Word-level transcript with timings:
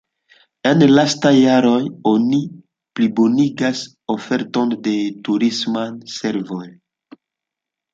En 0.69 0.79
lastaj 0.93 1.33
jaroj 1.39 1.81
oni 2.13 2.41
plibonigas 3.01 3.85
oferton 4.17 4.77
de 4.91 4.99
turismaj 5.31 5.89
servoj. 6.21 6.65